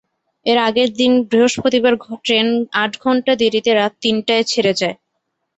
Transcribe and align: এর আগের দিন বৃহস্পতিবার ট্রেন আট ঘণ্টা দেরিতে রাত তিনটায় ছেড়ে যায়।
এর 0.45 0.57
আগের 0.67 0.89
দিন 0.93 1.11
বৃহস্পতিবার 1.29 1.93
ট্রেন 2.25 2.47
আট 2.81 2.91
ঘণ্টা 3.03 3.31
দেরিতে 3.41 3.71
রাত 3.73 3.93
তিনটায় 4.03 4.43
ছেড়ে 4.51 4.73
যায়। 4.79 4.95